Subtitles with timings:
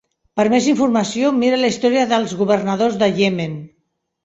[0.39, 3.57] Per més informació, mira la història des governadors de Yemen.